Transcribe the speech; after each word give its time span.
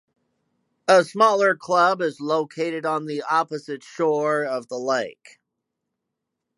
A 0.87 1.03
smaller 1.03 1.55
club 1.55 2.01
is 2.01 2.19
located 2.19 2.87
on 2.87 3.05
the 3.05 3.21
opposite 3.21 3.83
shore 3.83 4.43
of 4.43 4.67
the 4.67 4.79
lake. 4.79 5.37